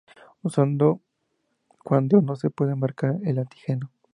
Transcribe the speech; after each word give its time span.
Usado 0.41 0.99
cuando 1.83 2.23
no 2.23 2.35
se 2.35 2.49
puede 2.49 2.73
marcar 2.73 3.17
el 3.23 3.37
antígeno. 3.37 3.91